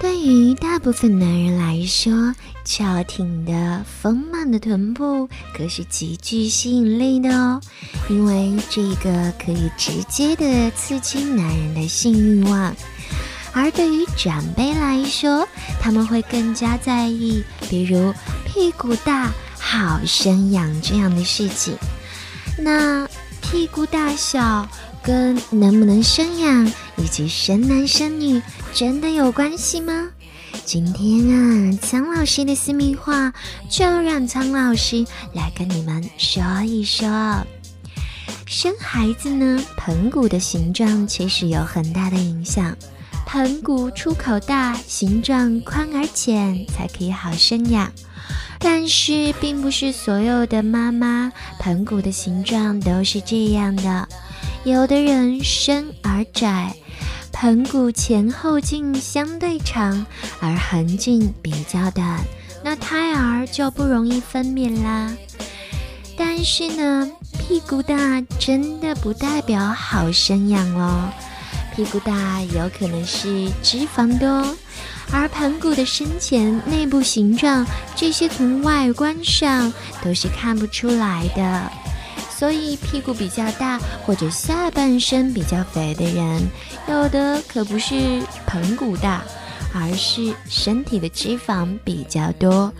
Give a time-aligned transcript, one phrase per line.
[0.00, 7.60] 对于大部分男人来说，翘挺的丰满的臀部可是极具吸引力的哦，
[8.08, 12.74] 因为这个可以直接的刺激男人的性欲望。
[13.52, 15.46] 而对于长辈来说，
[15.80, 18.12] 他们会更加在意，比如
[18.44, 21.76] 屁股大好生养这样的事情。
[22.58, 23.08] 那
[23.40, 24.68] 屁股大小
[25.02, 26.66] 跟能不能生养
[26.96, 28.42] 以及生男生女
[28.74, 30.08] 真的有关系吗？
[30.64, 33.32] 今天啊，苍老师的私密话
[33.70, 37.06] 就让苍老师来跟你们说一说。
[38.46, 42.76] 生孩子呢，盆骨的形状其实有很大的影响。
[43.24, 47.92] 盆骨出口大，形状宽而浅，才可以好生养。
[48.58, 54.08] 但是，并不是所有的妈妈盆骨的形状都是这样的。
[54.64, 56.74] 有的人生而窄，
[57.34, 60.06] 盆骨前后径相对长，
[60.40, 62.20] 而横径比较短，
[62.62, 65.12] 那胎儿就不容易分娩啦。
[66.16, 71.10] 但是呢，屁股大真的不代表好生养哦。
[71.74, 74.56] 屁股大有可能是脂肪多，
[75.12, 77.66] 而盆骨的深浅、内部形状
[77.96, 79.72] 这些从外观上
[80.02, 81.70] 都是看不出来的。
[82.44, 86.42] 所以屁股比较大或者下半身比较肥的人，
[86.86, 89.24] 有的可不是盆骨大，
[89.72, 92.70] 而是身体的脂肪比较多，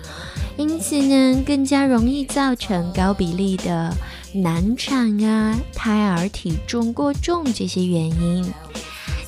[0.58, 3.90] 因此呢，更加容易造成高比例的
[4.34, 8.44] 难产啊、胎儿体重过重这些原因。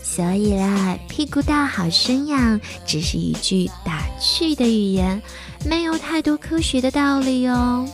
[0.02, 5.22] 所以啦，屁股大好生养，只是一句打趣的语言，
[5.64, 7.88] 没有太多科学的道理哦。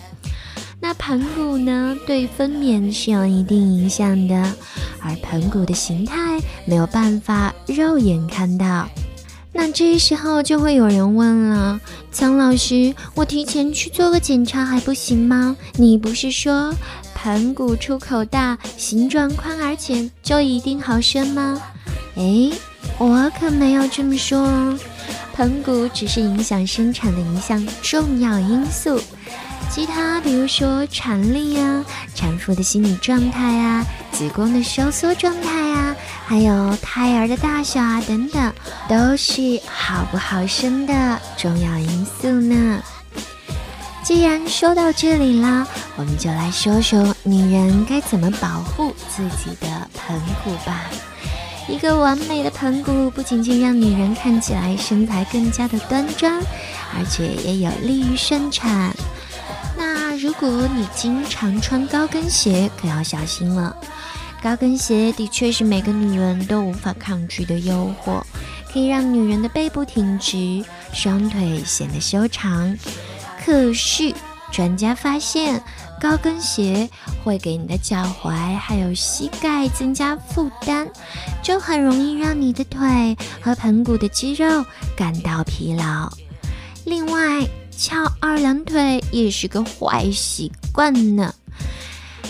[0.95, 4.53] 盆骨呢，对分娩是有一定影响的，
[5.01, 8.89] 而盆骨的形态没有办法肉眼看到。
[9.53, 15.57] 那这时候就会有人问了：苍老师，我提前去做个检查还不行吗？
[15.75, 16.75] 你不是说
[17.14, 21.61] 盆骨出口大、形状宽而浅就一定好生吗？
[22.17, 22.51] 哎，
[22.98, 24.79] 我可没有这么说哦。
[25.35, 29.01] 盆骨只是影响生产的一项重要因素，
[29.73, 31.83] 其他比如说产力啊、
[32.15, 35.97] 产妇的心理状态啊、子宫的收缩状态啊，
[36.27, 38.53] 还有胎儿的大小啊等等，
[38.87, 42.83] 都是好不好生的重要因素呢。
[44.03, 45.67] 既然说到这里啦，
[45.97, 50.83] 我们就来说说女人该怎么保护自己的盆骨吧。
[51.67, 56.39] 一个完美的盆骨不仅仅让女人看起来身材更加的端庄，
[56.95, 58.95] 而且也有利于生产。
[60.23, 63.77] 如果你经常穿高跟鞋，可要小心了。
[64.41, 68.23] 高跟鞋的确是每个女人都无法抗拒的诱惑，
[68.73, 72.79] 可以让女人的背部挺直，双腿显得修长。
[73.45, 74.15] 可是
[74.53, 75.61] 专家发现。
[76.01, 76.91] 高跟鞋
[77.23, 80.89] 会给你的脚踝还有膝盖增加负担，
[81.45, 84.65] 就很容易让你的腿和盆骨的肌肉
[84.97, 86.11] 感到疲劳。
[86.85, 87.47] 另外，
[87.83, 91.35] 翘二郎腿也是个坏习惯呢，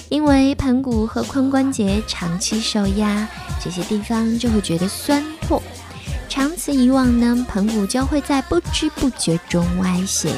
[0.08, 3.28] 因为盆骨和髋关节长期受压，
[3.62, 5.62] 这些地方就会觉得酸痛，
[6.26, 10.32] 长此以往呢，盆骨就会在不知不觉中歪斜。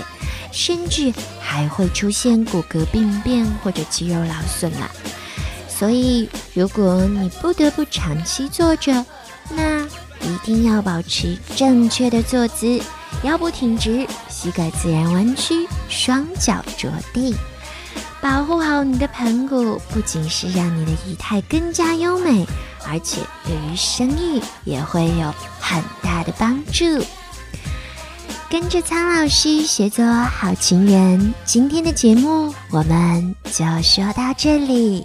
[0.50, 4.90] 甚至还会出现骨骼病变或者肌肉劳损了。
[5.68, 9.06] 所以，如果你不得不长期坐着，
[9.50, 12.80] 那一定要保持正确的坐姿，
[13.22, 17.34] 腰部挺直，膝盖自然弯曲，双脚着地，
[18.20, 22.46] 保护好你的盆骨，不仅是让你的仪态更加优美，
[22.86, 26.84] 而且对于生育也会有很大的帮助。
[28.50, 35.04] 跟着苍老师学做好情人，今天的节目我们就说到这里。